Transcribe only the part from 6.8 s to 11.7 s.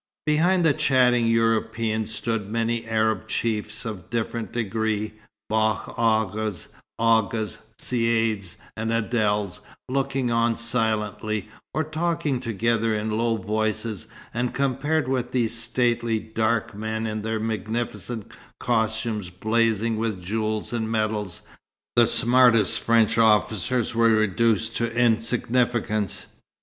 aghas, caïds and adels, looking on silently,